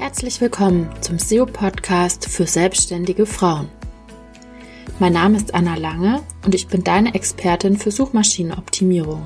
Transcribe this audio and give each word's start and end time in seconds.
Herzlich 0.00 0.40
willkommen 0.40 0.90
zum 1.02 1.18
SEO-Podcast 1.18 2.26
für 2.26 2.46
selbstständige 2.46 3.26
Frauen. 3.26 3.68
Mein 4.98 5.12
Name 5.12 5.36
ist 5.36 5.52
Anna 5.52 5.74
Lange 5.74 6.22
und 6.42 6.54
ich 6.54 6.68
bin 6.68 6.82
deine 6.82 7.14
Expertin 7.14 7.76
für 7.76 7.90
Suchmaschinenoptimierung. 7.90 9.22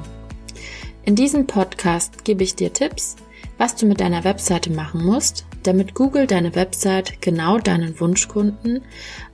In 1.04 1.14
diesem 1.14 1.46
Podcast 1.46 2.24
gebe 2.24 2.42
ich 2.42 2.56
dir 2.56 2.72
Tipps, 2.72 3.14
was 3.56 3.76
du 3.76 3.86
mit 3.86 4.00
deiner 4.00 4.24
Webseite 4.24 4.72
machen 4.72 5.04
musst, 5.04 5.46
damit 5.62 5.94
Google 5.94 6.26
deine 6.26 6.56
Website 6.56 7.22
genau 7.22 7.58
deinen 7.58 8.00
Wunschkunden 8.00 8.82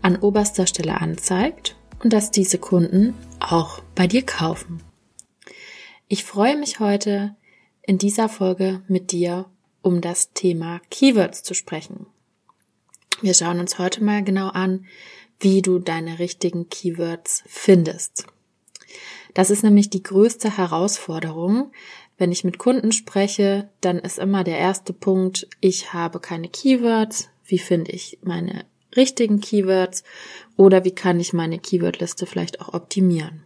an 0.02 0.16
oberster 0.16 0.66
Stelle 0.66 1.00
anzeigt 1.00 1.74
und 2.04 2.12
dass 2.12 2.30
diese 2.30 2.58
Kunden 2.58 3.14
auch 3.40 3.80
bei 3.94 4.06
dir 4.06 4.26
kaufen. 4.26 4.82
Ich 6.06 6.22
freue 6.22 6.58
mich 6.58 6.80
heute 6.80 7.34
in 7.80 7.96
dieser 7.96 8.28
Folge 8.28 8.82
mit 8.88 9.10
dir 9.10 9.46
um 9.82 10.00
das 10.00 10.32
Thema 10.32 10.80
Keywords 10.90 11.42
zu 11.42 11.54
sprechen. 11.54 12.06
Wir 13.22 13.34
schauen 13.34 13.60
uns 13.60 13.78
heute 13.78 14.02
mal 14.02 14.24
genau 14.24 14.48
an, 14.48 14.86
wie 15.38 15.62
du 15.62 15.78
deine 15.78 16.18
richtigen 16.18 16.68
Keywords 16.68 17.42
findest. 17.46 18.26
Das 19.34 19.50
ist 19.50 19.62
nämlich 19.62 19.90
die 19.90 20.02
größte 20.02 20.56
Herausforderung. 20.56 21.72
Wenn 22.18 22.32
ich 22.32 22.44
mit 22.44 22.58
Kunden 22.58 22.92
spreche, 22.92 23.70
dann 23.80 23.98
ist 23.98 24.18
immer 24.18 24.44
der 24.44 24.58
erste 24.58 24.92
Punkt, 24.92 25.48
ich 25.60 25.92
habe 25.92 26.20
keine 26.20 26.48
Keywords. 26.48 27.28
Wie 27.44 27.58
finde 27.58 27.92
ich 27.92 28.18
meine 28.22 28.64
richtigen 28.96 29.40
Keywords? 29.40 30.04
Oder 30.56 30.84
wie 30.84 30.94
kann 30.94 31.20
ich 31.20 31.32
meine 31.32 31.58
Keywordliste 31.58 32.26
vielleicht 32.26 32.60
auch 32.60 32.74
optimieren? 32.74 33.44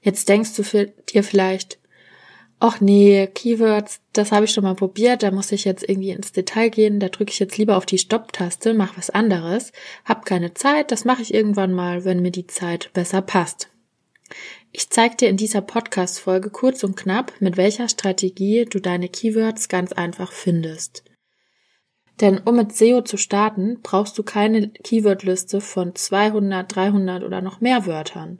Jetzt 0.00 0.28
denkst 0.28 0.54
du 0.54 0.92
dir 1.08 1.24
vielleicht, 1.24 1.78
ach 2.60 2.80
nee, 2.80 3.26
Keywords, 3.26 4.00
das 4.12 4.32
habe 4.32 4.44
ich 4.44 4.52
schon 4.52 4.64
mal 4.64 4.74
probiert, 4.74 5.22
da 5.22 5.30
muss 5.30 5.52
ich 5.52 5.64
jetzt 5.64 5.88
irgendwie 5.88 6.10
ins 6.10 6.32
Detail 6.32 6.70
gehen, 6.70 7.00
da 7.00 7.08
drücke 7.08 7.30
ich 7.30 7.38
jetzt 7.38 7.58
lieber 7.58 7.76
auf 7.76 7.86
die 7.86 7.98
Stopp-Taste, 7.98 8.74
mach 8.74 8.96
was 8.96 9.10
anderes, 9.10 9.72
hab 10.04 10.24
keine 10.24 10.54
Zeit, 10.54 10.90
das 10.90 11.04
mache 11.04 11.22
ich 11.22 11.34
irgendwann 11.34 11.72
mal, 11.72 12.04
wenn 12.04 12.22
mir 12.22 12.30
die 12.30 12.46
Zeit 12.46 12.90
besser 12.92 13.22
passt. 13.22 13.68
Ich 14.72 14.90
zeige 14.90 15.16
dir 15.16 15.28
in 15.28 15.36
dieser 15.36 15.60
Podcast-Folge 15.60 16.50
kurz 16.50 16.82
und 16.82 16.96
knapp, 16.96 17.32
mit 17.40 17.56
welcher 17.56 17.88
Strategie 17.88 18.64
du 18.64 18.80
deine 18.80 19.08
Keywords 19.08 19.68
ganz 19.68 19.92
einfach 19.92 20.32
findest. 20.32 21.04
Denn 22.20 22.38
um 22.38 22.56
mit 22.56 22.74
SEO 22.74 23.02
zu 23.02 23.16
starten, 23.16 23.80
brauchst 23.82 24.16
du 24.18 24.22
keine 24.22 24.68
Keywordliste 24.68 25.60
von 25.60 25.94
200, 25.94 26.74
300 26.74 27.24
oder 27.24 27.40
noch 27.40 27.60
mehr 27.60 27.86
Wörtern. 27.86 28.38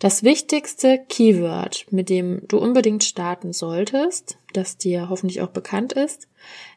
Das 0.00 0.22
wichtigste 0.22 0.98
Keyword, 1.10 1.84
mit 1.90 2.08
dem 2.08 2.40
du 2.48 2.56
unbedingt 2.56 3.04
starten 3.04 3.52
solltest, 3.52 4.38
das 4.54 4.78
dir 4.78 5.10
hoffentlich 5.10 5.42
auch 5.42 5.50
bekannt 5.50 5.92
ist, 5.92 6.26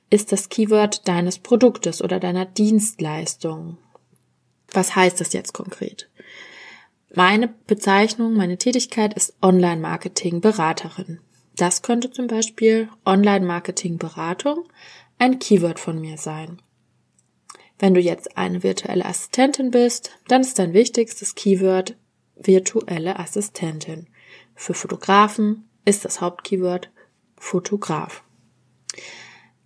ist 0.09 0.33
das 0.33 0.49
Keyword 0.49 1.07
deines 1.07 1.39
Produktes 1.39 2.01
oder 2.01 2.19
deiner 2.19 2.45
Dienstleistung. 2.45 3.77
Was 4.73 4.97
heißt 4.97 5.21
das 5.21 5.31
jetzt 5.31 5.53
konkret? 5.53 6.09
Meine 7.15 7.47
Bezeichnung, 7.47 8.33
meine 8.33 8.57
Tätigkeit 8.57 9.13
ist 9.13 9.35
Online-Marketing-Beraterin. 9.41 11.21
Das 11.55 11.81
könnte 11.81 12.11
zum 12.11 12.27
Beispiel 12.27 12.89
Online-Marketing-Beratung 13.05 14.65
ein 15.17 15.39
Keyword 15.39 15.79
von 15.79 16.01
mir 16.01 16.17
sein. 16.17 16.61
Wenn 17.79 17.93
du 17.93 18.01
jetzt 18.01 18.35
eine 18.37 18.63
virtuelle 18.63 19.05
Assistentin 19.05 19.71
bist, 19.71 20.11
dann 20.27 20.41
ist 20.41 20.59
dein 20.59 20.73
wichtigstes 20.73 21.35
Keyword 21.35 21.95
virtuelle 22.45 23.19
Assistentin. 23.19 24.07
Für 24.55 24.73
Fotografen 24.73 25.69
ist 25.85 26.05
das 26.05 26.21
Hauptkeyword 26.21 26.91
Fotograf. 27.37 28.23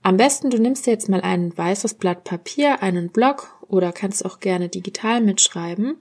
Am 0.02 0.18
besten 0.18 0.50
du 0.50 0.58
nimmst 0.58 0.86
dir 0.86 0.92
jetzt 0.92 1.10
mal 1.10 1.22
ein 1.22 1.56
weißes 1.58 1.96
Blatt 1.96 2.24
Papier, 2.24 2.82
einen 2.82 3.10
Block 3.10 3.62
oder 3.68 3.92
kannst 3.92 4.26
auch 4.26 4.40
gerne 4.40 4.70
digital 4.70 5.22
mitschreiben 5.22 5.98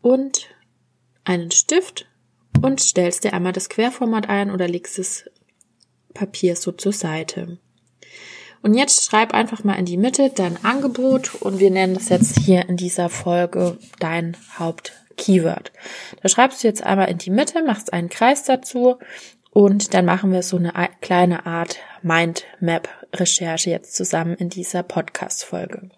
und 0.00 0.48
einen 1.24 1.50
Stift 1.50 2.06
und 2.62 2.80
stellst 2.80 3.24
dir 3.24 3.34
einmal 3.34 3.52
das 3.52 3.68
Querformat 3.68 4.28
ein 4.28 4.50
oder 4.50 4.66
legst 4.66 4.98
das 4.98 5.24
Papier 6.14 6.56
so 6.56 6.72
zur 6.72 6.92
Seite. 6.92 7.58
Und 8.62 8.74
jetzt 8.74 9.04
schreib 9.04 9.34
einfach 9.34 9.62
mal 9.62 9.74
in 9.74 9.84
die 9.84 9.96
Mitte 9.96 10.32
dein 10.34 10.64
Angebot 10.64 11.34
und 11.36 11.60
wir 11.60 11.70
nennen 11.70 11.94
das 11.94 12.08
jetzt 12.08 12.38
hier 12.40 12.68
in 12.68 12.76
dieser 12.76 13.08
Folge 13.08 13.78
dein 14.00 14.36
Haupt 14.58 14.92
Keyword. 15.18 15.72
Da 16.22 16.30
schreibst 16.30 16.62
du 16.62 16.68
jetzt 16.68 16.82
einmal 16.82 17.10
in 17.10 17.18
die 17.18 17.30
Mitte, 17.30 17.62
machst 17.62 17.92
einen 17.92 18.08
Kreis 18.08 18.44
dazu 18.44 18.98
und 19.50 19.92
dann 19.92 20.06
machen 20.06 20.32
wir 20.32 20.42
so 20.42 20.56
eine 20.56 20.72
kleine 21.02 21.44
Art 21.44 21.78
Mindmap-Recherche 22.02 23.70
jetzt 23.70 23.94
zusammen 23.94 24.34
in 24.36 24.48
dieser 24.48 24.82
Podcast-Folge. 24.82 25.90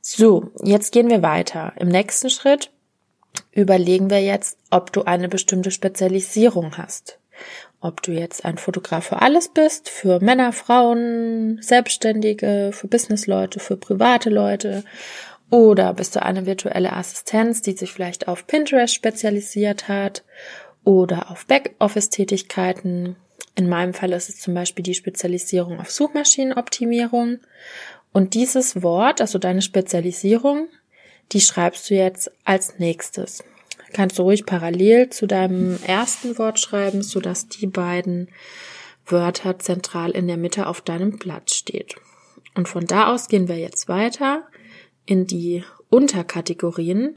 So, 0.00 0.50
jetzt 0.62 0.92
gehen 0.92 1.10
wir 1.10 1.22
weiter. 1.22 1.72
Im 1.76 1.88
nächsten 1.88 2.30
Schritt 2.30 2.70
überlegen 3.52 4.10
wir 4.10 4.22
jetzt, 4.22 4.58
ob 4.70 4.92
du 4.92 5.04
eine 5.04 5.28
bestimmte 5.28 5.70
Spezialisierung 5.70 6.76
hast. 6.78 7.18
Ob 7.80 8.02
du 8.02 8.10
jetzt 8.10 8.44
ein 8.44 8.58
Fotograf 8.58 9.06
für 9.06 9.22
alles 9.22 9.50
bist, 9.50 9.88
für 9.88 10.18
Männer, 10.18 10.52
Frauen, 10.52 11.58
Selbstständige, 11.62 12.70
für 12.72 12.88
Businessleute, 12.88 13.60
für 13.60 13.76
private 13.76 14.30
Leute 14.30 14.82
oder 15.50 15.94
bist 15.94 16.14
du 16.14 16.22
eine 16.22 16.46
virtuelle 16.46 16.92
Assistenz, 16.92 17.62
die 17.62 17.72
sich 17.72 17.92
vielleicht 17.92 18.28
auf 18.28 18.46
Pinterest 18.46 18.94
spezialisiert 18.94 19.88
hat 19.88 20.24
oder 20.84 21.30
auf 21.30 21.46
Backoffice-Tätigkeiten? 21.46 23.16
In 23.54 23.68
meinem 23.68 23.94
Fall 23.94 24.12
ist 24.12 24.28
es 24.28 24.40
zum 24.40 24.54
Beispiel 24.54 24.82
die 24.82 24.94
Spezialisierung 24.94 25.80
auf 25.80 25.90
Suchmaschinenoptimierung. 25.90 27.38
Und 28.12 28.34
dieses 28.34 28.82
Wort, 28.82 29.20
also 29.20 29.38
deine 29.38 29.62
Spezialisierung, 29.62 30.68
die 31.32 31.40
schreibst 31.40 31.88
du 31.90 31.94
jetzt 31.94 32.30
als 32.44 32.78
nächstes. 32.78 33.42
Kannst 33.92 34.18
du 34.18 34.22
ruhig 34.22 34.44
parallel 34.44 35.08
zu 35.08 35.26
deinem 35.26 35.78
ersten 35.82 36.36
Wort 36.38 36.60
schreiben, 36.60 37.02
sodass 37.02 37.48
die 37.48 37.66
beiden 37.66 38.28
Wörter 39.06 39.58
zentral 39.58 40.10
in 40.10 40.26
der 40.26 40.36
Mitte 40.36 40.66
auf 40.66 40.82
deinem 40.82 41.18
Blatt 41.18 41.50
steht. 41.50 41.96
Und 42.54 42.68
von 42.68 42.86
da 42.86 43.12
aus 43.12 43.28
gehen 43.28 43.48
wir 43.48 43.56
jetzt 43.56 43.88
weiter 43.88 44.46
in 45.08 45.26
die 45.26 45.64
Unterkategorien. 45.88 47.16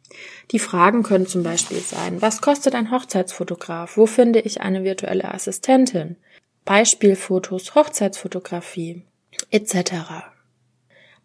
Die 0.51 0.59
Fragen 0.59 1.03
können 1.03 1.27
zum 1.27 1.43
Beispiel 1.43 1.81
sein, 1.81 2.21
was 2.21 2.41
kostet 2.41 2.73
ein 2.73 2.89
Hochzeitsfotograf? 2.89 3.97
Wo 3.97 4.05
finde 4.05 4.39
ich 4.39 4.61
eine 4.61 4.85
virtuelle 4.85 5.33
Assistentin? 5.33 6.15
Beispielfotos, 6.63 7.75
Hochzeitsfotografie 7.75 9.03
etc. 9.49 9.75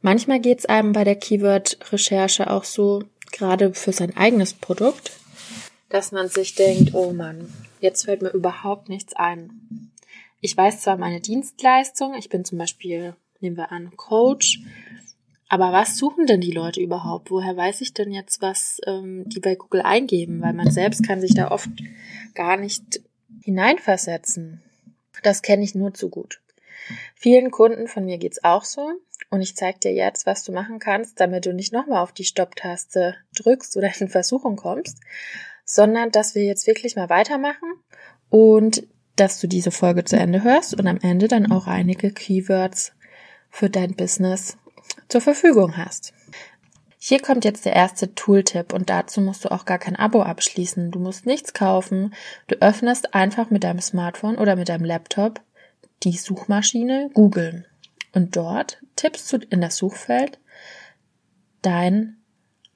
Manchmal 0.03 0.41
geht 0.41 0.59
es 0.59 0.67
einem 0.67 0.93
bei 0.93 1.05
der 1.05 1.15
Keyword-Recherche 1.15 2.51
auch 2.51 2.65
so, 2.65 3.05
gerade 3.31 3.73
für 3.75 3.93
sein 3.93 4.17
eigenes 4.17 4.53
Produkt, 4.55 5.13
dass 5.89 6.11
man 6.11 6.29
sich 6.29 6.57
denkt, 6.57 6.95
oh 6.95 7.13
Mann, 7.13 7.53
jetzt 7.81 8.07
fällt 8.07 8.23
mir 8.23 8.31
überhaupt 8.31 8.89
nichts 8.89 9.15
ein. 9.15 9.93
Ich 10.41 10.57
weiß 10.57 10.81
zwar 10.81 10.97
meine 10.97 11.21
Dienstleistung, 11.21 12.15
ich 12.15 12.29
bin 12.29 12.45
zum 12.45 12.59
Beispiel, 12.59 13.15
nehmen 13.41 13.57
wir 13.57 13.71
an, 13.71 13.97
Coach, 13.97 14.63
aber 15.49 15.73
was 15.73 15.97
suchen 15.97 16.27
denn 16.27 16.41
die 16.41 16.51
Leute 16.51 16.81
überhaupt? 16.81 17.31
Woher 17.31 17.57
weiß 17.57 17.81
ich 17.81 17.95
denn 17.95 18.11
jetzt, 18.11 18.43
was 18.43 18.81
ähm, 18.87 19.25
die 19.27 19.41
bei 19.41 19.55
Google 19.55 19.83
eingeben? 19.83 20.43
Weil 20.43 20.53
man 20.53 20.71
selbst 20.71 21.07
kann 21.07 21.21
sich 21.21 21.35
da 21.35 21.51
oft 21.51 21.71
gar 22.35 22.57
nicht 22.57 23.01
hineinversetzen. 23.43 24.63
Das 25.23 25.43
kenne 25.43 25.63
ich 25.63 25.75
nur 25.75 25.95
zu 25.95 26.11
gut. 26.11 26.41
Vielen 27.15 27.51
Kunden 27.51 27.87
von 27.89 28.05
mir 28.05 28.19
geht's 28.19 28.43
auch 28.43 28.65
so. 28.65 28.91
Und 29.31 29.41
ich 29.41 29.57
zeige 29.57 29.79
dir 29.79 29.93
jetzt, 29.93 30.27
was 30.27 30.45
du 30.45 30.53
machen 30.53 30.79
kannst, 30.79 31.21
damit 31.21 31.47
du 31.47 31.53
nicht 31.53 31.73
nochmal 31.73 32.03
auf 32.03 32.13
die 32.13 32.25
Stopptaste 32.25 33.17
drückst 33.35 33.77
oder 33.77 33.91
in 33.99 34.09
Versuchung 34.09 34.57
kommst, 34.57 34.99
sondern 35.65 36.11
dass 36.11 36.35
wir 36.35 36.45
jetzt 36.45 36.67
wirklich 36.67 36.97
mal 36.97 37.09
weitermachen 37.09 37.73
und 38.31 38.87
dass 39.17 39.41
du 39.41 39.47
diese 39.47 39.71
Folge 39.71 40.05
zu 40.05 40.17
Ende 40.17 40.45
hörst 40.45 40.79
und 40.79 40.87
am 40.87 40.99
Ende 41.01 41.29
dann 41.29 41.51
auch 41.51 41.67
einige 41.67 42.13
Keywords 42.13 42.93
für 43.49 43.71
dein 43.71 43.95
Business 43.95 44.59
zur 45.09 45.21
Verfügung 45.21 45.77
hast. 45.77 46.13
Hier 46.99 47.21
kommt 47.21 47.45
jetzt 47.45 47.65
der 47.65 47.75
erste 47.75 48.15
Tooltip 48.15 48.73
und 48.73 48.91
dazu 48.91 49.21
musst 49.21 49.45
du 49.45 49.53
auch 49.53 49.65
gar 49.65 49.79
kein 49.79 49.97
Abo 49.97 50.23
abschließen. 50.23 50.91
Du 50.91 50.99
musst 50.99 51.25
nichts 51.25 51.53
kaufen. 51.53 52.15
Du 52.49 52.57
öffnest 52.57 53.15
einfach 53.15 53.51
mit 53.51 53.63
deinem 53.63 53.81
Smartphone 53.81 54.37
oder 54.37 54.57
mit 54.57 54.69
deinem 54.69 54.85
Laptop 54.85 55.41
die 56.03 56.17
Suchmaschine 56.17 57.11
Google 57.15 57.65
und 58.13 58.35
dort 58.35 58.79
tippst 58.97 59.33
du 59.33 59.37
in 59.37 59.61
das 59.61 59.77
Suchfeld 59.77 60.39
dein 61.63 62.17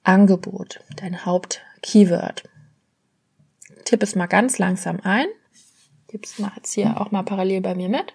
Angebot, 0.05 0.81
dein 0.97 1.25
Hauptkeyword. 1.25 2.45
Tipp 3.85 4.03
es 4.03 4.15
mal 4.15 4.27
ganz 4.27 4.59
langsam 4.59 5.01
ein. 5.03 5.27
Tipp's 6.09 6.39
mal 6.39 6.53
jetzt 6.57 6.73
hier 6.73 7.01
auch 7.01 7.11
mal 7.11 7.23
parallel 7.23 7.63
bei 7.63 7.75
mir 7.75 7.89
mit. 7.89 8.13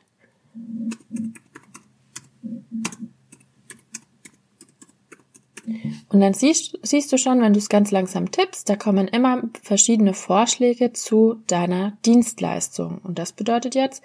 Und 6.09 6.19
dann 6.21 6.33
siehst, 6.33 6.77
siehst 6.83 7.11
du 7.11 7.17
schon, 7.17 7.41
wenn 7.41 7.53
du 7.53 7.59
es 7.59 7.69
ganz 7.69 7.91
langsam 7.91 8.31
tippst, 8.31 8.69
da 8.69 8.75
kommen 8.75 9.07
immer 9.07 9.43
verschiedene 9.61 10.13
Vorschläge 10.13 10.93
zu 10.93 11.41
deiner 11.47 11.97
Dienstleistung. 12.05 12.99
Und 12.99 13.19
das 13.19 13.33
bedeutet 13.33 13.75
jetzt, 13.75 14.03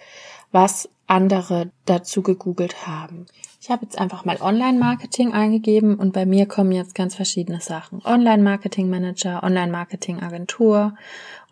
was 0.53 0.89
andere 1.07 1.71
dazu 1.87 2.23
gegoogelt 2.23 2.87
haben. 2.87 3.27
Ich 3.61 3.71
habe 3.71 3.85
jetzt 3.85 3.99
einfach 3.99 4.25
mal 4.25 4.41
Online-Marketing 4.41 5.33
eingegeben 5.33 5.97
und 5.97 6.13
bei 6.13 6.25
mir 6.25 6.47
kommen 6.47 6.73
jetzt 6.73 6.95
ganz 6.95 7.15
verschiedene 7.15 7.61
Sachen. 7.61 8.01
Online-Marketing-Manager, 8.05 9.43
Online-Marketing-Agentur, 9.43 10.95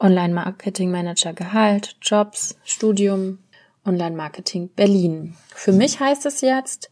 Online-Marketing-Manager 0.01 1.33
Gehalt, 1.35 1.97
Jobs, 2.01 2.57
Studium, 2.65 3.41
Online-Marketing 3.85 4.71
Berlin. 4.75 5.35
Für 5.55 5.73
mich 5.73 5.99
heißt 5.99 6.25
es 6.27 6.41
jetzt, 6.41 6.91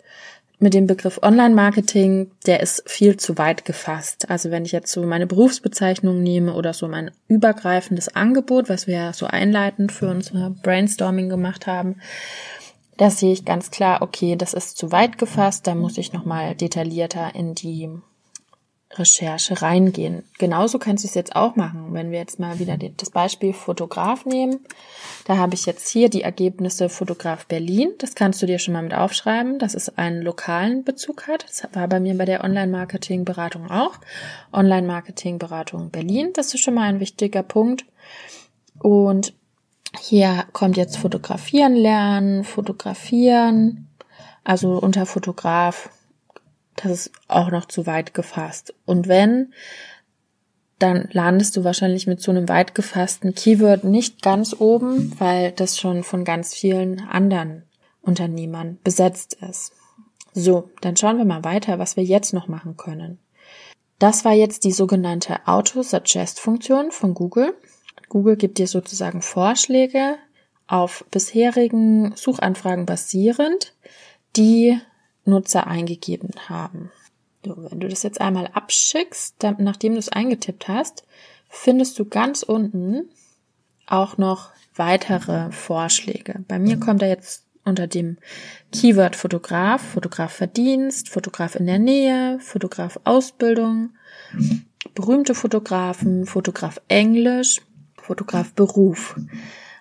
mit 0.59 0.73
dem 0.73 0.87
Begriff 0.87 1.21
Online-Marketing, 1.23 2.31
der 2.47 2.61
ist 2.61 2.89
viel 2.89 3.17
zu 3.19 3.37
weit 3.37 3.65
gefasst. 3.65 4.31
Also 4.31 4.51
wenn 4.51 4.65
ich 4.65 4.73
jetzt 4.73 4.91
so 4.91 5.03
meine 5.03 5.27
Berufsbezeichnung 5.27 6.23
nehme 6.23 6.55
oder 6.55 6.73
so 6.73 6.89
mein 6.89 7.11
übergreifendes 7.29 8.15
Angebot, 8.15 8.69
was 8.69 8.87
wir 8.87 9.13
so 9.13 9.27
einleitend 9.27 9.93
für 9.93 10.09
unser 10.09 10.51
Brainstorming 10.63 11.29
gemacht 11.29 11.67
haben, 11.67 11.97
da 12.97 13.11
sehe 13.11 13.33
ich 13.33 13.45
ganz 13.45 13.71
klar, 13.71 14.01
okay, 14.01 14.37
das 14.37 14.55
ist 14.55 14.79
zu 14.79 14.91
weit 14.91 15.19
gefasst, 15.19 15.67
da 15.67 15.75
muss 15.75 15.99
ich 15.99 16.15
nochmal 16.15 16.55
detaillierter 16.55 17.35
in 17.35 17.55
die 17.55 17.91
Recherche 18.93 19.61
reingehen. 19.63 20.23
Genauso 20.39 20.79
kannst 20.79 21.05
du 21.05 21.09
es 21.09 21.15
jetzt 21.15 21.35
auch 21.35 21.57
machen, 21.57 21.93
wenn 21.93 22.11
wir 22.11 22.19
jetzt 22.19 22.39
mal 22.39 22.59
wieder 22.59 22.77
das 22.79 23.11
Beispiel 23.11 23.53
Fotograf 23.53 24.25
nehmen. 24.25 24.61
Da 25.25 25.37
habe 25.37 25.55
ich 25.55 25.67
jetzt 25.67 25.89
hier 25.89 26.09
die 26.09 26.23
Ergebnisse 26.23 26.89
Fotograf 26.89 27.47
Berlin. 27.47 27.91
Das 27.99 28.15
kannst 28.15 28.41
du 28.41 28.47
dir 28.47 28.59
schon 28.59 28.75
mal 28.75 28.83
mit 28.83 28.95
aufschreiben, 28.95 29.59
dass 29.59 29.75
es 29.75 29.99
einen 29.99 30.23
lokalen 30.23 30.85
Bezug 30.85 31.27
hat. 31.27 31.45
Das 31.49 31.67
war 31.73 31.89
bei 31.89 31.99
mir 31.99 32.17
bei 32.17 32.25
der 32.25 32.45
Online-Marketing-Beratung 32.45 33.71
auch. 33.71 33.99
Online-Marketing-Beratung 34.53 35.91
Berlin, 35.91 36.31
das 36.35 36.55
ist 36.55 36.61
schon 36.61 36.75
mal 36.75 36.89
ein 36.89 37.01
wichtiger 37.01 37.43
Punkt. 37.43 37.85
Und 38.79 39.35
hier 39.99 40.45
kommt 40.53 40.77
jetzt 40.77 40.97
Fotografieren 40.97 41.75
lernen, 41.75 42.45
Fotografieren. 42.45 43.89
Also 44.45 44.79
unter 44.79 45.07
Fotograf 45.07 45.91
das 46.77 46.93
ist 46.93 47.13
auch 47.29 47.51
noch 47.51 47.67
zu 47.67 47.87
weit 47.87 48.15
gefasst. 48.15 48.75
Und 48.85 49.09
wenn, 49.09 49.53
dann 50.79 51.09
landest 51.13 51.57
du 51.57 51.65
wahrscheinlich 51.65 52.07
mit 52.07 52.21
so 52.21 52.31
einem 52.31 52.49
weit 52.49 52.75
gefassten 52.75 53.35
Keyword 53.35 53.85
nicht 53.85 54.23
ganz 54.23 54.55
oben, 54.59 55.19
weil 55.19 55.53
das 55.53 55.79
schon 55.79 56.05
von 56.05 56.25
ganz 56.25 56.55
vielen 56.55 57.01
anderen 57.01 57.63
Unternehmern 58.03 58.79
besetzt 58.85 59.39
ist. 59.49 59.73
So, 60.33 60.71
dann 60.83 60.97
schauen 60.97 61.17
wir 61.17 61.25
mal 61.25 61.45
weiter, 61.45 61.79
was 61.79 61.97
wir 61.97 62.05
jetzt 62.05 62.35
noch 62.35 62.47
machen 62.47 62.77
können. 62.77 63.19
Das 63.99 64.27
war 64.27 64.35
jetzt 64.35 64.65
die 64.65 64.73
sogenannte 64.73 65.47
Auto-Suggest-Funktion 65.47 66.91
von 66.91 67.15
Google. 67.15 67.55
Google 68.11 68.37
gibt 68.37 68.59
dir 68.59 68.67
sozusagen 68.67 69.23
Vorschläge 69.23 70.17
auf 70.67 71.07
bisherigen 71.11 72.15
Suchanfragen 72.17 72.85
basierend, 72.85 73.73
die 74.37 74.79
Nutzer 75.27 75.67
eingegeben 75.67 76.31
haben. 76.49 76.91
So, 77.45 77.55
wenn 77.71 77.81
du 77.81 77.89
das 77.89 78.03
jetzt 78.03 78.21
einmal 78.21 78.49
abschickst, 78.53 79.37
dann, 79.39 79.57
nachdem 79.59 79.93
du 79.93 79.99
es 79.99 80.09
eingetippt 80.09 80.69
hast, 80.69 81.05
findest 81.49 81.99
du 81.99 82.05
ganz 82.05 82.43
unten 82.43 83.09
auch 83.87 84.19
noch 84.19 84.51
weitere 84.75 85.51
Vorschläge. 85.53 86.45
Bei 86.49 86.59
mir 86.59 86.79
kommt 86.79 87.03
da 87.03 87.07
jetzt 87.07 87.45
unter 87.65 87.87
dem 87.87 88.19
Keyword 88.73 89.17
Fotograf, 89.17 89.83
Fotograf 89.83 90.33
Verdienst, 90.33 91.09
Fotograf 91.09 91.57
in 91.57 91.67
der 91.67 91.79
Nähe, 91.79 92.39
Fotograf 92.41 92.99
Ausbildung, 93.05 93.91
berühmte 94.95 95.35
Fotografen, 95.35 96.27
Fotograf 96.27 96.81
Englisch, 96.89 97.61
Fotograf 98.01 98.53
Beruf. 98.53 99.17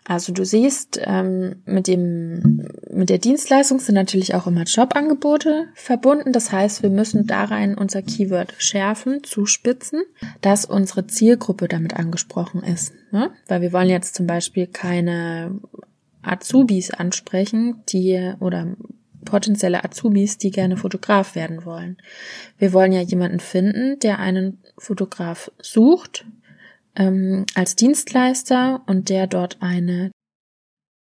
Also 0.07 0.33
du 0.33 0.45
siehst, 0.45 0.99
ähm, 1.03 1.63
mit 1.65 1.87
dem 1.87 2.67
mit 2.91 3.09
der 3.09 3.17
Dienstleistung 3.17 3.79
sind 3.79 3.95
natürlich 3.95 4.35
auch 4.35 4.45
immer 4.45 4.63
Jobangebote 4.63 5.65
verbunden. 5.73 6.31
Das 6.31 6.51
heißt, 6.51 6.83
wir 6.83 6.91
müssen 6.91 7.25
da 7.25 7.45
rein 7.45 7.75
unser 7.75 8.03
Keyword 8.03 8.53
schärfen, 8.59 9.23
zuspitzen, 9.23 10.03
dass 10.41 10.65
unsere 10.65 11.07
Zielgruppe 11.07 11.67
damit 11.67 11.95
angesprochen 11.95 12.63
ist. 12.63 12.93
Ne? 13.11 13.31
Weil 13.47 13.61
wir 13.61 13.73
wollen 13.73 13.89
jetzt 13.89 14.15
zum 14.15 14.27
Beispiel 14.27 14.67
keine 14.67 15.59
Azubis 16.21 16.91
ansprechen, 16.91 17.81
die 17.89 18.33
oder 18.39 18.75
potenzielle 19.25 19.83
Azubis, 19.83 20.37
die 20.37 20.51
gerne 20.51 20.77
Fotograf 20.77 21.33
werden 21.33 21.65
wollen. 21.65 21.97
Wir 22.59 22.73
wollen 22.73 22.91
ja 22.91 23.01
jemanden 23.01 23.39
finden, 23.39 23.97
der 23.99 24.19
einen 24.19 24.59
Fotograf 24.77 25.51
sucht, 25.59 26.25
ähm, 26.95 27.45
als 27.55 27.75
Dienstleister 27.75 28.81
und 28.87 29.09
der 29.09 29.27
dort 29.27 29.57
eine 29.61 30.11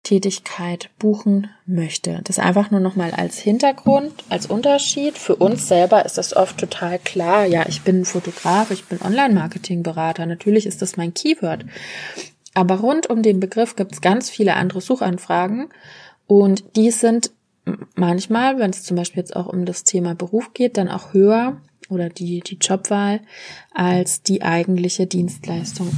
Tätigkeit 0.03 0.89
buchen 0.97 1.49
möchte. 1.65 2.21
Das 2.23 2.39
einfach 2.39 2.71
nur 2.71 2.79
nochmal 2.79 3.11
als 3.11 3.37
Hintergrund, 3.37 4.13
als 4.29 4.47
Unterschied. 4.47 5.17
Für 5.17 5.35
uns 5.35 5.67
selber 5.67 6.05
ist 6.05 6.17
das 6.17 6.35
oft 6.35 6.57
total 6.57 6.99
klar. 6.99 7.45
Ja, 7.45 7.65
ich 7.67 7.81
bin 7.81 8.05
Fotograf, 8.05 8.71
ich 8.71 8.85
bin 8.85 9.01
Online-Marketing-Berater. 9.01 10.25
Natürlich 10.25 10.65
ist 10.65 10.81
das 10.81 10.97
mein 10.97 11.13
Keyword. 11.13 11.65
Aber 12.53 12.79
rund 12.79 13.07
um 13.07 13.21
den 13.21 13.39
Begriff 13.39 13.75
gibt 13.75 13.91
es 13.91 14.01
ganz 14.01 14.29
viele 14.29 14.55
andere 14.55 14.81
Suchanfragen 14.81 15.69
und 16.25 16.75
die 16.75 16.91
sind 16.91 17.31
manchmal, 17.95 18.57
wenn 18.57 18.71
es 18.71 18.83
zum 18.83 18.97
Beispiel 18.97 19.21
jetzt 19.21 19.35
auch 19.35 19.47
um 19.47 19.65
das 19.65 19.83
Thema 19.83 20.15
Beruf 20.15 20.53
geht, 20.53 20.77
dann 20.77 20.89
auch 20.89 21.13
höher 21.13 21.61
oder 21.89 22.09
die, 22.09 22.39
die 22.41 22.57
Jobwahl 22.57 23.21
als 23.73 24.21
die 24.23 24.41
eigentliche 24.41 25.07
Dienstleistung. 25.07 25.91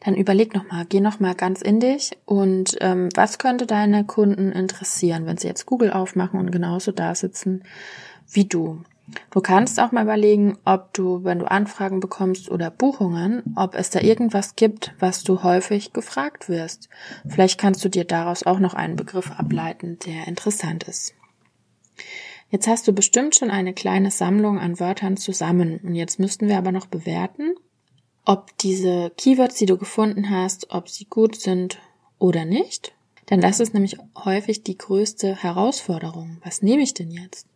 Dann 0.00 0.14
überleg 0.14 0.54
nochmal, 0.54 0.86
geh 0.88 1.00
nochmal 1.00 1.34
ganz 1.34 1.60
in 1.60 1.78
dich 1.78 2.16
und 2.24 2.76
ähm, 2.80 3.10
was 3.14 3.38
könnte 3.38 3.66
deine 3.66 4.04
Kunden 4.04 4.50
interessieren, 4.50 5.26
wenn 5.26 5.36
sie 5.36 5.46
jetzt 5.46 5.66
Google 5.66 5.92
aufmachen 5.92 6.40
und 6.40 6.50
genauso 6.50 6.90
da 6.90 7.14
sitzen 7.14 7.64
wie 8.30 8.46
du. 8.46 8.82
Du 9.30 9.40
kannst 9.40 9.80
auch 9.80 9.92
mal 9.92 10.04
überlegen, 10.04 10.56
ob 10.64 10.92
du, 10.94 11.24
wenn 11.24 11.40
du 11.40 11.50
Anfragen 11.50 12.00
bekommst 12.00 12.50
oder 12.50 12.70
Buchungen, 12.70 13.42
ob 13.56 13.74
es 13.74 13.90
da 13.90 14.00
irgendwas 14.00 14.56
gibt, 14.56 14.94
was 14.98 15.22
du 15.22 15.42
häufig 15.42 15.92
gefragt 15.92 16.48
wirst. 16.48 16.88
Vielleicht 17.28 17.58
kannst 17.58 17.84
du 17.84 17.88
dir 17.88 18.04
daraus 18.04 18.44
auch 18.44 18.58
noch 18.58 18.74
einen 18.74 18.96
Begriff 18.96 19.32
ableiten, 19.32 19.98
der 20.06 20.28
interessant 20.28 20.84
ist. 20.84 21.14
Jetzt 22.50 22.66
hast 22.66 22.86
du 22.88 22.92
bestimmt 22.92 23.36
schon 23.36 23.50
eine 23.50 23.72
kleine 23.72 24.10
Sammlung 24.10 24.58
an 24.58 24.80
Wörtern 24.80 25.16
zusammen 25.16 25.78
und 25.84 25.94
jetzt 25.94 26.18
müssten 26.18 26.48
wir 26.48 26.58
aber 26.58 26.72
noch 26.72 26.86
bewerten, 26.86 27.54
ob 28.24 28.56
diese 28.58 29.12
Keywords, 29.16 29.56
die 29.56 29.66
du 29.66 29.78
gefunden 29.78 30.30
hast, 30.30 30.70
ob 30.70 30.88
sie 30.88 31.04
gut 31.04 31.36
sind 31.36 31.78
oder 32.18 32.44
nicht. 32.44 32.92
Denn 33.30 33.40
das 33.40 33.60
ist 33.60 33.72
nämlich 33.72 33.96
häufig 34.16 34.64
die 34.64 34.76
größte 34.76 35.36
Herausforderung. 35.36 36.38
Was 36.44 36.62
nehme 36.62 36.82
ich 36.82 36.92
denn 36.94 37.12
jetzt? 37.12 37.46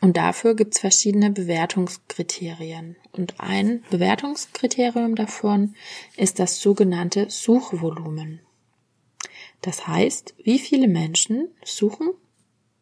Und 0.00 0.16
dafür 0.16 0.54
gibt 0.54 0.74
es 0.74 0.80
verschiedene 0.80 1.30
Bewertungskriterien. 1.30 2.96
Und 3.12 3.40
ein 3.40 3.82
Bewertungskriterium 3.90 5.16
davon 5.16 5.74
ist 6.16 6.38
das 6.38 6.60
sogenannte 6.60 7.28
Suchvolumen. 7.30 8.40
Das 9.62 9.88
heißt, 9.88 10.34
wie 10.44 10.58
viele 10.58 10.88
Menschen 10.88 11.48
suchen 11.64 12.10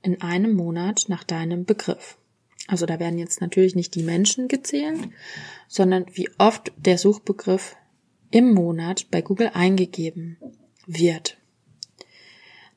in 0.02 0.20
einem 0.20 0.54
Monat 0.54 1.06
nach 1.08 1.24
deinem 1.24 1.64
Begriff. 1.64 2.18
Also 2.68 2.86
da 2.86 3.00
werden 3.00 3.18
jetzt 3.18 3.40
natürlich 3.40 3.74
nicht 3.74 3.94
die 3.94 4.02
Menschen 4.02 4.48
gezählt, 4.48 5.08
sondern 5.68 6.06
wie 6.12 6.30
oft 6.38 6.72
der 6.76 6.98
Suchbegriff 6.98 7.76
im 8.30 8.54
Monat 8.54 9.10
bei 9.10 9.20
Google 9.20 9.50
eingegeben 9.52 10.38
wird. 10.86 11.38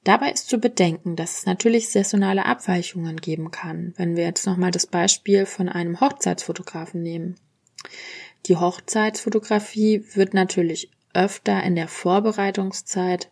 Dabei 0.04 0.32
ist 0.32 0.50
zu 0.50 0.60
bedenken, 0.60 1.16
dass 1.16 1.40
es 1.40 1.46
natürlich 1.48 1.90
saisonale 1.90 2.46
Abweichungen 2.46 3.18
geben 3.18 3.50
kann, 3.50 3.94
wenn 3.98 4.16
wir 4.16 4.24
jetzt 4.24 4.46
nochmal 4.46 4.70
das 4.70 4.86
Beispiel 4.86 5.48
von 5.48 5.68
einem 5.68 6.00
Hochzeitsfotografen 6.00 7.02
nehmen. 7.02 7.36
Die 8.46 8.56
Hochzeitsfotografie 8.56 10.06
wird 10.14 10.36
natürlich 10.36 10.92
öfter 11.16 11.64
in 11.64 11.76
der 11.76 11.88
Vorbereitungszeit 11.88 13.32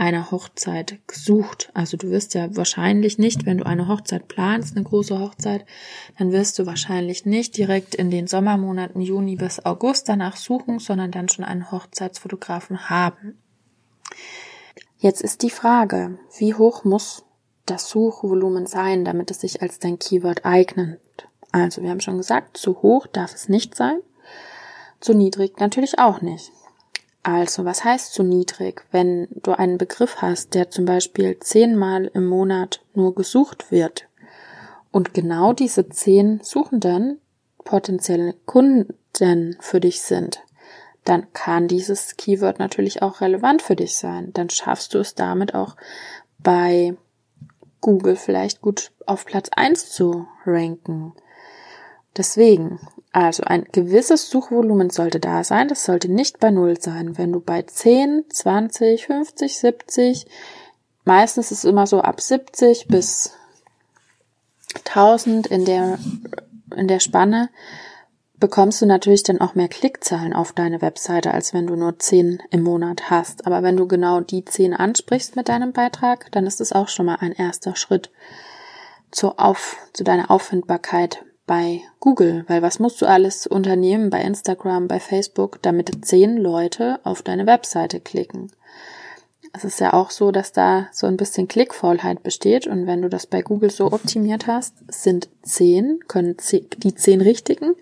einer 0.00 0.30
Hochzeit 0.30 0.98
gesucht. 1.06 1.70
Also 1.74 1.98
du 1.98 2.08
wirst 2.08 2.32
ja 2.32 2.56
wahrscheinlich 2.56 3.18
nicht, 3.18 3.44
wenn 3.44 3.58
du 3.58 3.66
eine 3.66 3.86
Hochzeit 3.86 4.28
planst, 4.28 4.74
eine 4.74 4.84
große 4.84 5.20
Hochzeit, 5.20 5.66
dann 6.18 6.32
wirst 6.32 6.58
du 6.58 6.64
wahrscheinlich 6.64 7.26
nicht 7.26 7.54
direkt 7.58 7.94
in 7.94 8.10
den 8.10 8.26
Sommermonaten 8.26 9.02
Juni 9.02 9.36
bis 9.36 9.62
August 9.62 10.08
danach 10.08 10.36
suchen, 10.36 10.78
sondern 10.78 11.10
dann 11.10 11.28
schon 11.28 11.44
einen 11.44 11.70
Hochzeitsfotografen 11.70 12.88
haben. 12.88 13.38
Jetzt 14.96 15.20
ist 15.20 15.42
die 15.42 15.50
Frage, 15.50 16.18
wie 16.38 16.54
hoch 16.54 16.84
muss 16.84 17.24
das 17.66 17.90
Suchvolumen 17.90 18.66
sein, 18.66 19.04
damit 19.04 19.30
es 19.30 19.42
sich 19.42 19.60
als 19.60 19.80
dein 19.80 19.98
Keyword 19.98 20.46
eignet? 20.46 21.28
Also 21.52 21.82
wir 21.82 21.90
haben 21.90 22.00
schon 22.00 22.16
gesagt, 22.16 22.56
zu 22.56 22.80
hoch 22.80 23.06
darf 23.06 23.34
es 23.34 23.50
nicht 23.50 23.74
sein, 23.74 24.00
zu 24.98 25.12
niedrig 25.12 25.60
natürlich 25.60 25.98
auch 25.98 26.22
nicht. 26.22 26.52
Also, 27.22 27.64
was 27.64 27.84
heißt 27.84 28.14
zu 28.14 28.22
niedrig? 28.22 28.84
Wenn 28.90 29.28
du 29.42 29.52
einen 29.52 29.76
Begriff 29.76 30.16
hast, 30.22 30.54
der 30.54 30.70
zum 30.70 30.86
Beispiel 30.86 31.38
zehnmal 31.38 32.10
im 32.14 32.26
Monat 32.26 32.80
nur 32.94 33.14
gesucht 33.14 33.70
wird 33.70 34.08
und 34.90 35.12
genau 35.12 35.52
diese 35.52 35.88
zehn 35.88 36.40
Suchenden 36.42 37.20
potenzielle 37.64 38.34
Kunden 38.46 39.56
für 39.60 39.80
dich 39.80 40.00
sind, 40.00 40.42
dann 41.04 41.32
kann 41.32 41.68
dieses 41.68 42.16
Keyword 42.16 42.58
natürlich 42.58 43.02
auch 43.02 43.20
relevant 43.20 43.62
für 43.62 43.76
dich 43.76 43.96
sein. 43.96 44.32
Dann 44.32 44.48
schaffst 44.48 44.94
du 44.94 44.98
es 44.98 45.14
damit 45.14 45.54
auch 45.54 45.76
bei 46.38 46.96
Google 47.80 48.16
vielleicht 48.16 48.60
gut 48.60 48.92
auf 49.06 49.24
Platz 49.24 49.48
eins 49.54 49.90
zu 49.90 50.26
ranken. 50.44 51.14
Deswegen, 52.16 52.80
also 53.12 53.42
ein 53.44 53.64
gewisses 53.72 54.30
Suchvolumen 54.30 54.90
sollte 54.90 55.18
da 55.18 55.42
sein, 55.42 55.68
das 55.68 55.84
sollte 55.84 56.10
nicht 56.10 56.38
bei 56.38 56.50
Null 56.50 56.80
sein. 56.80 57.18
Wenn 57.18 57.32
du 57.32 57.40
bei 57.40 57.62
10, 57.62 58.24
20, 58.30 59.06
50, 59.06 59.58
70, 59.58 60.26
meistens 61.04 61.50
ist 61.50 61.58
es 61.58 61.64
immer 61.64 61.86
so 61.86 62.00
ab 62.00 62.20
70 62.20 62.86
bis 62.86 63.32
1000 64.86 65.48
in 65.48 65.64
der, 65.64 65.98
in 66.76 66.86
der 66.86 67.00
Spanne, 67.00 67.50
bekommst 68.38 68.80
du 68.80 68.86
natürlich 68.86 69.24
dann 69.24 69.40
auch 69.40 69.56
mehr 69.56 69.68
Klickzahlen 69.68 70.32
auf 70.32 70.52
deine 70.52 70.80
Webseite, 70.80 71.34
als 71.34 71.52
wenn 71.52 71.66
du 71.66 71.74
nur 71.74 71.98
10 71.98 72.42
im 72.50 72.62
Monat 72.62 73.10
hast. 73.10 73.44
Aber 73.46 73.64
wenn 73.64 73.76
du 73.76 73.88
genau 73.88 74.20
die 74.20 74.44
10 74.44 74.72
ansprichst 74.72 75.34
mit 75.34 75.48
deinem 75.48 75.72
Beitrag, 75.72 76.30
dann 76.30 76.46
ist 76.46 76.60
es 76.60 76.72
auch 76.72 76.88
schon 76.88 77.06
mal 77.06 77.18
ein 77.20 77.32
erster 77.32 77.74
Schritt 77.74 78.10
zu, 79.10 79.36
auf, 79.36 79.76
zu 79.92 80.04
deiner 80.04 80.30
Auffindbarkeit 80.30 81.24
bei 81.50 81.82
Google, 81.98 82.44
weil 82.46 82.62
was 82.62 82.78
musst 82.78 83.02
du 83.02 83.06
alles 83.06 83.44
unternehmen 83.44 84.08
bei 84.08 84.22
Instagram, 84.22 84.86
bei 84.86 85.00
Facebook, 85.00 85.60
damit 85.62 86.04
zehn 86.04 86.36
Leute 86.36 87.00
auf 87.02 87.22
deine 87.22 87.44
Webseite 87.44 87.98
klicken? 87.98 88.52
Es 89.52 89.64
ist 89.64 89.80
ja 89.80 89.92
auch 89.92 90.12
so, 90.12 90.30
dass 90.30 90.52
da 90.52 90.86
so 90.92 91.08
ein 91.08 91.16
bisschen 91.16 91.48
Klickfaulheit 91.48 92.22
besteht 92.22 92.68
und 92.68 92.86
wenn 92.86 93.02
du 93.02 93.08
das 93.08 93.26
bei 93.26 93.42
Google 93.42 93.70
so 93.70 93.86
optimiert 93.86 94.46
hast, 94.46 94.74
sind 94.92 95.28
zehn, 95.42 95.98
können 96.06 96.36
die 96.76 96.94
zehn 96.94 97.20
richtigen 97.20 97.74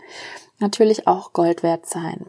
natürlich 0.61 1.07
auch 1.07 1.35
Gold 1.35 1.63
wert 1.63 1.85
sein. 1.85 2.25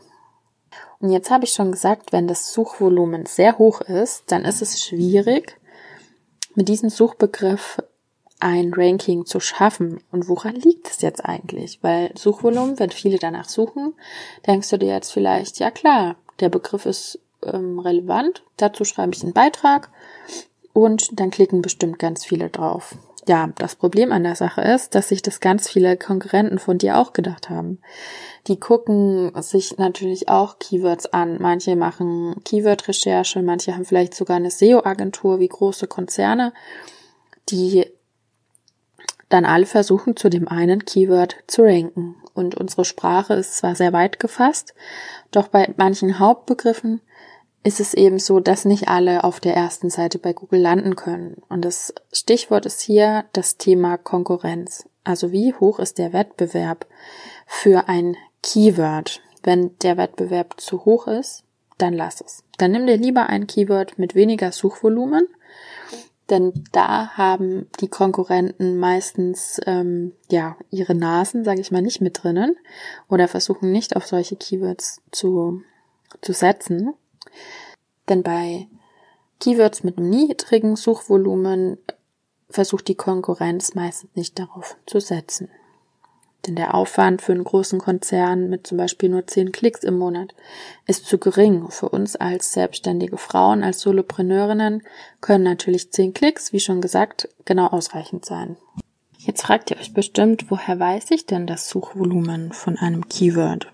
Und 1.00 1.10
jetzt 1.10 1.32
habe 1.32 1.46
ich 1.46 1.54
schon 1.54 1.72
gesagt, 1.72 2.12
wenn 2.12 2.28
das 2.28 2.52
Suchvolumen 2.52 3.26
sehr 3.26 3.58
hoch 3.58 3.80
ist, 3.80 4.24
dann 4.28 4.44
ist 4.44 4.62
es 4.62 4.84
schwierig, 4.84 5.58
mit 6.54 6.68
diesem 6.68 6.90
Suchbegriff 6.90 7.82
ein 8.40 8.74
Ranking 8.74 9.26
zu 9.26 9.40
schaffen. 9.40 10.02
Und 10.12 10.28
woran 10.28 10.56
liegt 10.56 10.90
es 10.90 11.02
jetzt 11.02 11.24
eigentlich? 11.26 11.80
Weil 11.82 12.12
Suchvolumen, 12.18 12.80
wenn 12.80 12.92
viele 12.92 13.18
danach 13.18 13.50
suchen, 13.50 13.94
denkst 14.48 14.70
du 14.70 14.78
dir 14.78 14.94
jetzt 14.94 15.12
vielleicht, 15.12 15.60
ja 15.60 15.72
klar, 15.72 16.16
der 16.40 16.50
Begriff 16.50 16.86
ist 16.86 17.20
ähm, 17.44 17.80
relevant, 17.80 18.44
dazu 18.58 18.86
schreibe 18.86 19.14
ich 19.14 19.24
einen 19.24 19.34
Beitrag 19.34 19.90
und 20.74 21.20
dann 21.20 21.32
klicken 21.32 21.62
bestimmt 21.62 22.00
ganz 22.00 22.26
viele 22.26 22.50
drauf. 22.50 22.96
Ja, 23.28 23.50
das 23.58 23.76
Problem 23.76 24.12
an 24.12 24.24
der 24.24 24.36
Sache 24.36 24.62
ist, 24.62 24.96
dass 24.96 25.10
sich 25.10 25.22
das 25.22 25.40
ganz 25.40 25.70
viele 25.70 25.98
Konkurrenten 25.98 26.58
von 26.58 26.78
dir 26.78 26.98
auch 26.98 27.14
gedacht 27.14 27.50
haben. 27.50 27.80
Die 28.48 28.60
gucken 28.60 29.32
sich 29.42 29.78
natürlich 29.78 30.30
auch 30.30 30.58
Keywords 30.58 31.06
an. 31.08 31.38
Manche 31.40 31.76
machen 31.76 32.42
Keyword-Recherche, 32.46 33.44
manche 33.44 33.76
haben 33.76 33.86
vielleicht 33.86 34.16
sogar 34.16 34.38
eine 34.38 34.50
SEO-Agentur 34.50 35.40
wie 35.40 35.48
große 35.48 35.86
Konzerne, 35.86 36.54
die 37.50 37.86
dann 39.30 39.46
alle 39.46 39.66
versuchen, 39.66 40.16
zu 40.16 40.30
dem 40.30 40.48
einen 40.48 40.86
Keyword 40.86 41.36
zu 41.48 41.62
ranken. 41.62 42.16
Und 42.34 42.56
unsere 42.56 42.86
Sprache 42.86 43.36
ist 43.36 43.58
zwar 43.58 43.76
sehr 43.76 43.94
weit 43.94 44.20
gefasst, 44.20 44.74
doch 45.32 45.48
bei 45.48 45.74
manchen 45.78 46.20
Hauptbegriffen 46.20 47.02
ist 47.64 47.80
es 47.80 47.94
eben 47.94 48.20
so, 48.20 48.40
dass 48.40 48.66
nicht 48.66 48.88
alle 48.88 49.24
auf 49.24 49.40
der 49.40 49.56
ersten 49.56 49.90
Seite 49.90 50.18
bei 50.18 50.34
Google 50.34 50.62
landen 50.62 50.96
können. 50.96 51.42
Und 51.50 51.66
das 51.66 51.94
Stichwort 52.12 52.66
ist 52.66 52.82
hier 52.82 53.26
das 53.34 53.58
Thema 53.58 53.98
Konkurrenz. 53.98 54.88
Also 55.04 55.32
wie 55.32 55.54
hoch 55.54 55.80
ist 55.80 55.98
der 55.98 56.14
Wettbewerb 56.14 56.86
für 57.46 57.90
ein 57.90 58.16
Keyword? 58.42 59.22
Wenn 59.44 59.78
der 59.80 59.98
Wettbewerb 59.98 60.60
zu 60.60 60.86
hoch 60.86 61.08
ist, 61.08 61.44
dann 61.78 61.94
lass 61.94 62.22
es. 62.22 62.44
Dann 62.58 62.72
nimm 62.72 62.88
dir 62.88 62.98
lieber 62.98 63.28
ein 63.28 63.48
Keyword 63.48 64.00
mit 64.00 64.16
weniger 64.16 64.52
Suchvolumen 64.52 65.28
denn 66.30 66.54
da 66.72 67.10
haben 67.18 67.68
die 67.80 67.88
Konkurrenten 67.88 68.78
meistens 68.78 69.60
ähm, 69.66 70.14
ja 70.30 70.58
ihre 70.70 70.96
Nasen, 70.96 71.44
sage 71.44 71.62
ich 71.62 71.72
mal, 71.72 71.82
nicht 71.82 72.02
mit 72.02 72.24
drinnen 72.24 72.56
oder 73.08 73.28
versuchen 73.28 73.72
nicht 73.72 73.96
auf 73.96 74.06
solche 74.06 74.36
Keywords 74.36 75.02
zu, 75.12 75.62
zu 76.22 76.34
setzen. 76.34 76.94
Denn 78.08 78.24
bei 78.24 78.68
Keywords 79.40 79.84
mit 79.84 79.98
einem 79.98 80.10
niedrigen 80.10 80.76
Suchvolumen 80.76 81.78
versucht 82.50 82.88
die 82.88 82.96
Konkurrenz 82.96 83.76
meistens 83.76 84.16
nicht 84.16 84.40
darauf 84.40 84.78
zu 84.86 85.00
setzen. 85.00 85.50
Denn 86.48 86.56
der 86.56 86.74
Aufwand 86.74 87.22
für 87.22 87.34
einen 87.34 87.44
großen 87.44 87.80
Konzern 87.80 88.50
mit 88.50 88.66
zum 88.66 88.78
Beispiel 88.78 89.10
nur 89.10 89.28
zehn 89.28 89.52
Klicks 89.52 89.84
im 89.84 89.98
Monat 89.98 90.34
ist 90.88 91.06
zu 91.06 91.18
gering. 91.18 91.70
Für 91.70 91.90
uns 91.90 92.16
als 92.16 92.54
selbstständige 92.54 93.18
Frauen, 93.18 93.64
als 93.64 93.82
Solopreneurinnen 93.82 94.84
können 95.20 95.44
natürlich 95.44 95.92
zehn 95.92 96.14
Klicks, 96.14 96.54
wie 96.54 96.62
schon 96.62 96.80
gesagt, 96.80 97.28
genau 97.44 97.68
ausreichend 97.68 98.26
sein. 98.26 98.56
Jetzt 99.18 99.42
fragt 99.42 99.70
ihr 99.70 99.78
euch 99.78 99.94
bestimmt, 99.94 100.50
woher 100.50 100.80
weiß 100.80 101.12
ich 101.12 101.26
denn 101.26 101.46
das 101.46 101.68
Suchvolumen 101.68 102.54
von 102.54 102.78
einem 102.78 103.10
Keyword? 103.10 103.70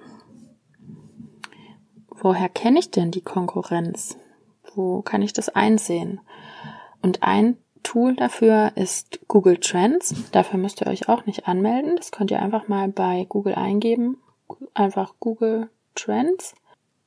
Woher 2.10 2.50
kenne 2.50 2.80
ich 2.80 2.90
denn 2.90 3.12
die 3.12 3.22
Konkurrenz? 3.22 4.18
Wo 4.74 5.04
kann 5.04 5.22
ich 5.22 5.34
das 5.34 5.50
einsehen? 5.50 6.20
Und 7.04 7.22
ein 7.22 7.58
Tool 7.86 8.16
dafür 8.16 8.72
ist 8.76 9.20
Google 9.28 9.58
Trends. 9.58 10.14
Dafür 10.32 10.60
müsst 10.60 10.82
ihr 10.82 10.88
euch 10.88 11.08
auch 11.08 11.26
nicht 11.26 11.48
anmelden. 11.48 11.96
Das 11.96 12.12
könnt 12.12 12.32
ihr 12.32 12.42
einfach 12.42 12.68
mal 12.68 12.90
bei 12.90 13.26
Google 13.30 13.56
eingeben. 13.56 14.18
Einfach 14.74 15.14
Google 15.20 15.70
Trends 15.94 16.56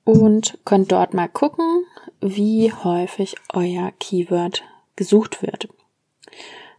und 0.04 0.56
könnt 0.64 0.90
dort 0.92 1.12
mal 1.12 1.28
gucken, 1.28 1.84
wie 2.20 2.72
häufig 2.72 3.36
euer 3.52 3.92
Keyword 3.98 4.62
gesucht 4.96 5.42
wird. 5.42 5.68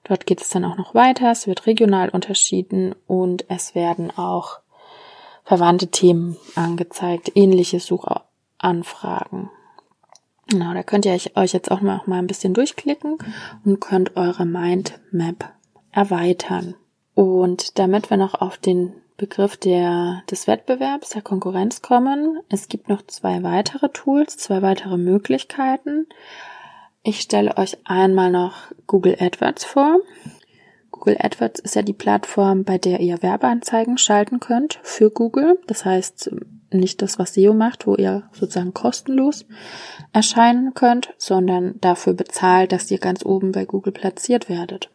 Dort 0.06 0.26
geht 0.26 0.42
es 0.42 0.50
dann 0.50 0.66
auch 0.66 0.78
noch 0.78 0.96
weiter. 0.96 1.30
Es 1.32 1.46
wird 1.46 1.68
regional 1.68 2.10
unterschieden 2.10 2.96
und 3.06 3.46
es 3.50 3.76
werden 3.76 4.12
auch 4.18 4.60
verwandte 5.44 5.88
Themen 5.88 6.38
angezeigt, 6.56 7.34
ähnliche 7.36 7.80
Suchanfragen. 7.80 9.52
Genau, 10.50 10.74
da 10.74 10.82
könnt 10.82 11.06
ihr 11.06 11.14
euch 11.14 11.54
jetzt 11.54 11.70
auch 11.70 11.82
mal, 11.82 12.02
ein 12.08 12.28
bisschen 12.28 12.54
durchklicken 12.54 13.18
und 13.66 13.80
könnt 13.80 14.18
eure 14.18 14.46
Mindmap 14.46 15.54
erweitern. 15.92 16.76
Und 17.14 17.78
damit 17.78 18.10
wir 18.10 18.18
noch 18.18 18.34
auf 18.34 18.58
den 18.58 18.94
Begriff 19.18 19.58
der, 19.58 20.24
des 20.32 20.48
Wettbewerbs, 20.48 21.10
der 21.10 21.22
Konkurrenz 21.22 21.82
kommen, 21.82 22.40
es 22.50 22.68
gibt 22.68 22.90
noch 22.90 23.06
zwei 23.06 23.44
weitere 23.44 23.90
Tools, 23.90 24.38
zwei 24.38 24.62
weitere 24.62 24.98
Möglichkeiten. 24.98 26.08
Ich 27.04 27.22
stelle 27.22 27.58
euch 27.58 27.78
einmal 27.86 28.32
noch 28.32 28.56
Google 28.88 29.18
AdWords 29.20 29.66
vor. 29.66 30.00
Google 31.00 31.18
AdWords 31.20 31.62
ist 31.62 31.76
ja 31.76 31.82
die 31.82 31.94
Plattform, 31.94 32.66
bei 32.66 32.78
der 32.78 33.00
ihr 33.00 33.24
Werbeanzeigen 33.24 33.98
schalten 33.98 34.42
könnt 34.42 34.80
für 34.84 35.10
Google. 35.10 35.58
Das 35.66 35.86
heißt, 35.86 36.30
nicht 36.72 37.02
das, 37.02 37.18
was 37.18 37.34
SEO 37.34 37.54
macht, 37.54 37.88
wo 37.88 37.96
ihr 37.96 38.24
sozusagen 38.34 38.74
kostenlos 38.74 39.46
erscheinen 40.12 40.74
könnt, 40.74 41.14
sondern 41.18 41.80
dafür 41.80 42.14
bezahlt, 42.14 42.74
dass 42.74 42.92
ihr 42.92 43.00
ganz 43.00 43.26
oben 43.26 43.54
bei 43.54 43.64
Google 43.64 43.94
platziert 43.94 44.50
werdet. 44.50 44.92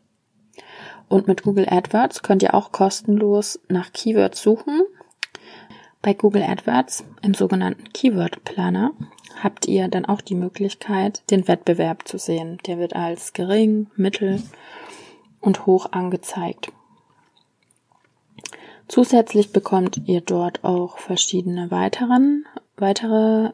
Und 1.09 1.27
mit 1.27 1.43
Google 1.43 1.67
AdWords 1.69 2.23
könnt 2.23 2.43
ihr 2.43 2.55
auch 2.55 2.71
kostenlos 2.71 3.59
nach 3.69 3.93
Keywords 3.93 4.43
suchen. 4.43 4.83
Bei 6.03 6.13
Google 6.13 6.43
AdWords 6.43 7.05
im 7.23 7.33
sogenannten 7.33 7.93
Keyword 7.95 8.45
Planner 8.45 8.91
habt 9.43 9.67
ihr 9.67 9.89
dann 9.89 10.05
auch 10.05 10.21
die 10.21 10.35
Möglichkeit, 10.35 11.23
den 11.31 11.49
Wettbewerb 11.49 12.07
zu 12.07 12.19
sehen. 12.19 12.59
Der 12.67 12.79
wird 12.79 12.95
als 12.95 13.33
gering, 13.33 13.87
mittel 13.97 14.43
und 15.45 15.67
hoch 15.67 15.93
angezeigt. 15.93 16.73
Zusätzlich 18.89 19.53
bekommt 19.53 20.03
ihr 20.07 20.21
dort 20.21 20.63
auch 20.65 20.99
verschiedene 20.99 21.71
weiteren, 21.71 22.45
weitere 22.77 23.51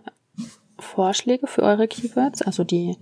Vorschläge 0.78 1.46
für 1.46 1.62
eure 1.62 1.86
Keywords, 1.86 2.42
also 2.42 2.64
die 2.64 2.96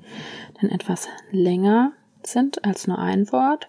dann 0.60 0.70
etwas 0.70 1.08
länger 1.30 1.92
sind 2.22 2.64
als 2.64 2.86
nur 2.86 2.98
ein 2.98 3.30
Wort. 3.32 3.68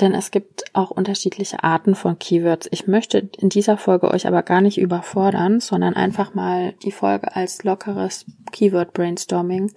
Denn 0.00 0.12
es 0.12 0.30
gibt 0.30 0.64
auch 0.74 0.90
unterschiedliche 0.90 1.64
Arten 1.64 1.94
von 1.94 2.18
Keywords. 2.18 2.68
Ich 2.70 2.86
möchte 2.86 3.30
in 3.38 3.48
dieser 3.48 3.78
Folge 3.78 4.10
euch 4.10 4.26
aber 4.26 4.42
gar 4.42 4.60
nicht 4.60 4.76
überfordern, 4.76 5.60
sondern 5.60 5.94
einfach 5.94 6.34
mal 6.34 6.74
die 6.84 6.92
Folge 6.92 7.34
als 7.34 7.64
lockeres 7.64 8.26
Keyword 8.52 8.92
Brainstorming 8.92 9.72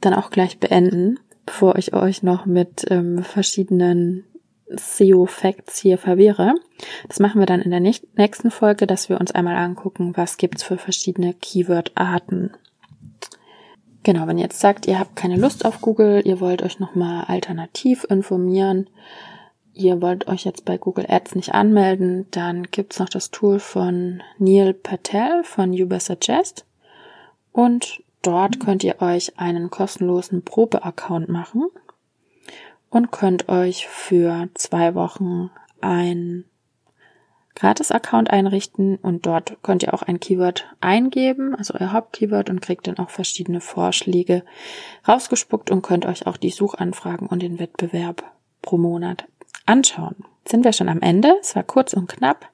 dann 0.00 0.14
auch 0.14 0.30
gleich 0.30 0.60
beenden, 0.60 1.18
bevor 1.46 1.76
ich 1.76 1.94
euch 1.94 2.22
noch 2.22 2.44
mit 2.44 2.84
ähm, 2.90 3.22
verschiedenen 3.22 4.24
SEO-Facts 4.68 5.78
hier 5.78 5.96
verwirre. 5.96 6.54
Das 7.08 7.20
machen 7.20 7.40
wir 7.40 7.46
dann 7.46 7.62
in 7.62 7.70
der 7.70 7.80
nächsten 7.80 8.50
Folge, 8.50 8.86
dass 8.86 9.08
wir 9.08 9.20
uns 9.20 9.30
einmal 9.30 9.56
angucken, 9.56 10.16
was 10.16 10.36
gibt's 10.36 10.64
für 10.64 10.76
verschiedene 10.76 11.34
Keyword-Arten. 11.34 12.50
Genau, 14.02 14.26
wenn 14.26 14.38
ihr 14.38 14.44
jetzt 14.44 14.60
sagt, 14.60 14.86
ihr 14.86 14.98
habt 14.98 15.16
keine 15.16 15.36
Lust 15.36 15.64
auf 15.64 15.80
Google, 15.80 16.22
ihr 16.24 16.40
wollt 16.40 16.62
euch 16.62 16.78
nochmal 16.78 17.24
alternativ 17.24 18.04
informieren, 18.08 18.88
ihr 19.72 20.00
wollt 20.00 20.28
euch 20.28 20.44
jetzt 20.44 20.64
bei 20.64 20.78
Google 20.78 21.06
Ads 21.08 21.34
nicht 21.34 21.54
anmelden, 21.54 22.26
dann 22.30 22.64
gibt's 22.64 22.98
noch 22.98 23.08
das 23.08 23.30
Tool 23.30 23.58
von 23.58 24.22
Neil 24.38 24.74
Patel 24.74 25.42
von 25.42 25.70
Ubersuggest 25.70 26.64
und 27.52 28.00
dort 28.26 28.60
könnt 28.60 28.84
ihr 28.84 29.00
euch 29.00 29.38
einen 29.38 29.70
kostenlosen 29.70 30.42
Probeaccount 30.42 31.28
machen 31.28 31.66
und 32.90 33.12
könnt 33.12 33.48
euch 33.48 33.86
für 33.86 34.48
zwei 34.54 34.94
Wochen 34.94 35.50
ein 35.80 36.44
Gratis-Account 37.54 38.30
einrichten 38.30 38.96
und 38.96 39.26
dort 39.26 39.56
könnt 39.62 39.82
ihr 39.82 39.94
auch 39.94 40.02
ein 40.02 40.20
Keyword 40.20 40.66
eingeben, 40.80 41.54
also 41.54 41.74
euer 41.74 41.92
Hauptkeyword 41.92 42.50
und 42.50 42.60
kriegt 42.60 42.86
dann 42.86 42.98
auch 42.98 43.10
verschiedene 43.10 43.60
Vorschläge 43.60 44.44
rausgespuckt 45.08 45.70
und 45.70 45.82
könnt 45.82 46.06
euch 46.06 46.26
auch 46.26 46.36
die 46.36 46.50
Suchanfragen 46.50 47.26
und 47.26 47.42
den 47.42 47.58
Wettbewerb 47.58 48.22
pro 48.62 48.76
Monat 48.76 49.24
anschauen. 49.64 50.16
Sind 50.46 50.64
wir 50.64 50.72
schon 50.72 50.88
am 50.88 51.00
Ende. 51.00 51.34
Es 51.40 51.56
war 51.56 51.64
kurz 51.64 51.94
und 51.94 52.08
knapp, 52.08 52.46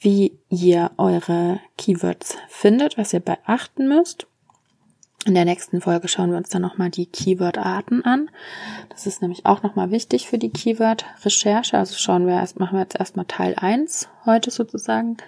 wie 0.00 0.38
ihr 0.48 0.90
eure 0.98 1.60
Keywords 1.78 2.36
findet, 2.48 2.98
was 2.98 3.12
ihr 3.12 3.20
beachten 3.20 3.88
müsst. 3.88 4.26
In 5.24 5.34
der 5.34 5.44
nächsten 5.44 5.80
Folge 5.80 6.08
schauen 6.08 6.30
wir 6.30 6.36
uns 6.36 6.48
dann 6.48 6.62
nochmal 6.62 6.90
die 6.90 7.06
Keyword-Arten 7.06 8.04
an. 8.04 8.28
Das 8.88 9.06
ist 9.06 9.22
nämlich 9.22 9.46
auch 9.46 9.62
nochmal 9.62 9.92
wichtig 9.92 10.26
für 10.26 10.38
die 10.38 10.50
Keyword-Recherche. 10.50 11.78
Also 11.78 11.94
schauen 11.96 12.26
wir 12.26 12.34
erst, 12.34 12.58
machen 12.58 12.76
wir 12.76 12.82
jetzt 12.82 12.98
erstmal 12.98 13.26
Teil 13.26 13.54
1 13.56 14.08
heute 14.26 14.50
sozusagen. 14.50 15.18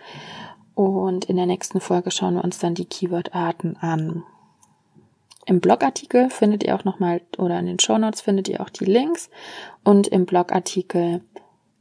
Und 0.75 1.27
in 1.27 1.37
der 1.37 1.47
nächsten 1.47 1.81
Folge 1.81 2.11
schauen 2.11 2.35
wir 2.35 2.43
uns 2.43 2.59
dann 2.59 2.75
die 2.75 2.87
Keyword-Arten 2.87 3.77
an. 3.77 4.25
Im 5.47 5.61
Blogartikel 5.61 6.29
findet 6.29 6.65
ihr 6.65 6.75
auch 6.75 6.85
nochmal, 6.85 7.21
oder 7.39 7.61
in 7.61 7.67
den 7.67 7.79
Show 7.79 7.97
Notes 7.97 8.21
findet 8.21 8.49
ihr 8.49 8.63
auch 8.63 8.71
die 8.71 8.87
Links. 8.87 9.31
Und 9.85 10.09
im 10.09 10.27
Blogartikel 10.27 11.21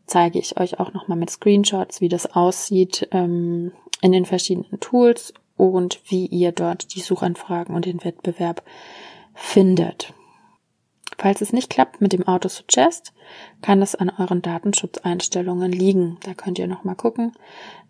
zeige 0.05 0.37
ich 0.37 0.59
euch 0.59 0.79
auch 0.79 0.93
nochmal 0.93 1.17
mit 1.17 1.31
Screenshots, 1.31 1.99
wie 1.99 2.09
das 2.09 2.35
aussieht 2.35 3.07
ähm, 3.11 3.71
in 4.01 4.11
den 4.11 4.25
verschiedenen 4.25 4.79
Tools 4.79 5.33
und 5.55 6.01
wie 6.07 6.25
ihr 6.25 6.51
dort 6.51 6.95
die 6.95 7.01
Suchanfragen 7.01 7.75
und 7.75 7.85
den 7.85 8.03
Wettbewerb 8.03 8.63
findet. 9.33 10.13
Falls 11.17 11.41
es 11.41 11.53
nicht 11.53 11.69
klappt 11.69 12.01
mit 12.01 12.11
dem 12.11 12.27
Autosuggest, 12.27 13.13
kann 13.61 13.81
es 13.81 13.95
an 13.95 14.11
euren 14.17 14.41
Datenschutzeinstellungen 14.41 15.71
liegen. 15.71 16.17
Da 16.23 16.33
könnt 16.33 16.59
ihr 16.59 16.67
nochmal 16.67 16.95
gucken. 16.95 17.31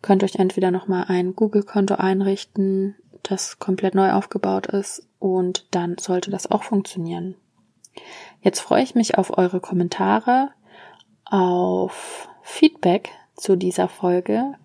Könnt 0.01 0.23
euch 0.23 0.35
entweder 0.35 0.71
nochmal 0.71 1.05
ein 1.07 1.35
Google-Konto 1.35 1.95
einrichten, 1.95 2.95
das 3.23 3.59
komplett 3.59 3.95
neu 3.95 4.11
aufgebaut 4.11 4.67
ist 4.67 5.07
und 5.19 5.65
dann 5.71 5.97
sollte 5.97 6.29
das 6.29 6.51
auch 6.51 6.63
funktionieren. 6.63 7.35
Jetzt 8.41 8.59
freue 8.59 8.83
ich 8.83 8.95
mich 8.95 9.17
auf 9.17 9.37
eure 9.37 9.61
Kommentare, 9.61 10.51
auf 11.25 12.27
Feedback 12.41 13.11
zu 13.35 13.55
dieser 13.55 13.87
Folge 13.87 14.55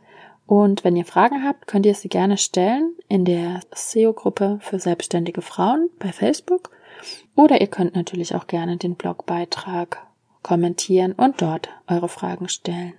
und 0.48 0.82
wenn 0.82 0.96
ihr 0.96 1.04
Fragen 1.04 1.44
habt, 1.44 1.66
könnt 1.66 1.84
ihr 1.84 1.94
sie 1.94 2.08
gerne 2.08 2.38
stellen 2.38 2.94
in 3.06 3.26
der 3.26 3.60
SEO-Gruppe 3.70 4.58
für 4.62 4.80
selbstständige 4.80 5.42
Frauen 5.42 5.90
bei 5.98 6.10
Facebook. 6.10 6.70
Oder 7.36 7.60
ihr 7.60 7.66
könnt 7.66 7.94
natürlich 7.94 8.34
auch 8.34 8.46
gerne 8.46 8.78
den 8.78 8.94
Blogbeitrag 8.94 9.98
kommentieren 10.42 11.12
und 11.12 11.42
dort 11.42 11.68
eure 11.86 12.08
Fragen 12.08 12.48
stellen. 12.48 12.94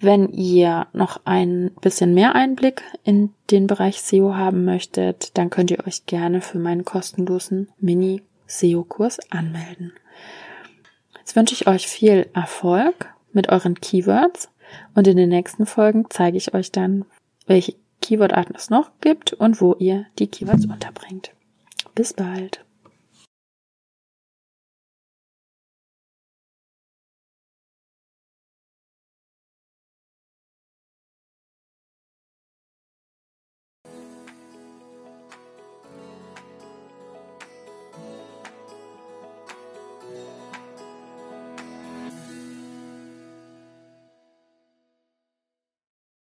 Wenn 0.00 0.30
ihr 0.30 0.88
noch 0.92 1.20
ein 1.24 1.70
bisschen 1.80 2.12
mehr 2.12 2.34
Einblick 2.34 2.82
in 3.04 3.32
den 3.52 3.68
Bereich 3.68 4.02
SEO 4.02 4.34
haben 4.34 4.64
möchtet, 4.64 5.38
dann 5.38 5.48
könnt 5.48 5.70
ihr 5.70 5.86
euch 5.86 6.06
gerne 6.06 6.40
für 6.40 6.58
meinen 6.58 6.84
kostenlosen 6.84 7.68
Mini-SEO-Kurs 7.78 9.20
anmelden. 9.30 9.92
Jetzt 11.20 11.36
wünsche 11.36 11.54
ich 11.54 11.68
euch 11.68 11.86
viel 11.86 12.28
Erfolg 12.34 13.14
mit 13.32 13.48
euren 13.48 13.80
Keywords 13.80 14.48
und 14.94 15.06
in 15.06 15.16
den 15.16 15.28
nächsten 15.28 15.66
Folgen 15.66 16.06
zeige 16.10 16.36
ich 16.36 16.54
euch 16.54 16.72
dann, 16.72 17.04
welche 17.46 17.74
Keyword-Arten 18.00 18.54
es 18.56 18.70
noch 18.70 18.90
gibt 19.00 19.32
und 19.32 19.60
wo 19.60 19.74
ihr 19.78 20.06
die 20.18 20.26
Keywords 20.26 20.66
unterbringt. 20.66 21.32
Bis 21.94 22.12
bald. 22.12 22.64